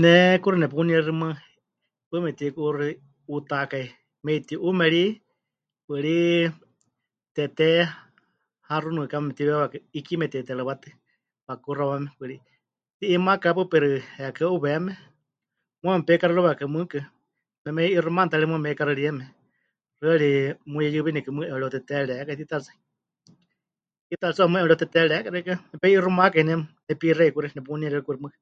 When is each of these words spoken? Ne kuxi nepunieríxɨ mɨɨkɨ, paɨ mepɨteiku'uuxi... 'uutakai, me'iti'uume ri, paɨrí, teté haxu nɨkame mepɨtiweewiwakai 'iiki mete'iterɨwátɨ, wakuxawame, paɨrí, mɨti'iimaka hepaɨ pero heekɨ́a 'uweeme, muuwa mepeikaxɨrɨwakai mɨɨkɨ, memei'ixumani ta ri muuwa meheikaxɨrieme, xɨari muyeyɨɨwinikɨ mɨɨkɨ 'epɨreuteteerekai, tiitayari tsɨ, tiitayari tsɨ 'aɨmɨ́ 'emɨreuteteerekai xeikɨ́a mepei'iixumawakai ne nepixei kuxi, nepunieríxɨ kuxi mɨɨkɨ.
Ne 0.00 0.12
kuxi 0.42 0.60
nepunieríxɨ 0.60 1.12
mɨɨkɨ, 1.20 1.42
paɨ 2.08 2.18
mepɨteiku'uuxi... 2.24 2.90
'uutakai, 3.28 3.86
me'iti'uume 4.24 4.86
ri, 4.94 5.04
paɨrí, 5.86 6.16
teté 7.34 7.68
haxu 8.68 8.88
nɨkame 8.94 9.24
mepɨtiweewiwakai 9.26 9.80
'iiki 9.94 10.14
mete'iterɨwátɨ, 10.20 10.88
wakuxawame, 11.46 12.08
paɨrí, 12.18 12.36
mɨti'iimaka 12.94 13.46
hepaɨ 13.50 13.64
pero 13.72 13.86
heekɨ́a 14.18 14.52
'uweeme, 14.54 14.92
muuwa 15.80 15.98
mepeikaxɨrɨwakai 15.98 16.68
mɨɨkɨ, 16.74 16.98
memei'ixumani 17.64 18.30
ta 18.30 18.36
ri 18.40 18.46
muuwa 18.48 18.62
meheikaxɨrieme, 18.64 19.24
xɨari 19.98 20.28
muyeyɨɨwinikɨ 20.72 21.30
mɨɨkɨ 21.36 21.48
'epɨreuteteerekai, 21.52 22.36
tiitayari 22.38 22.64
tsɨ, 22.66 22.72
tiitayari 24.06 24.34
tsɨ 24.36 24.40
'aɨmɨ́ 24.44 24.58
'emɨreuteteerekai 24.60 25.32
xeikɨ́a 25.34 25.56
mepei'iixumawakai 25.70 26.44
ne 26.46 26.54
nepixei 26.86 27.30
kuxi, 27.34 27.54
nepunieríxɨ 27.56 28.06
kuxi 28.08 28.22
mɨɨkɨ. 28.24 28.38